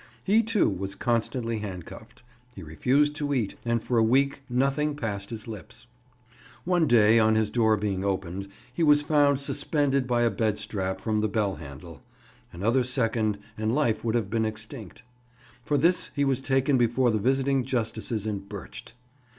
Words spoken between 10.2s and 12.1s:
a bed strap from the bell handle: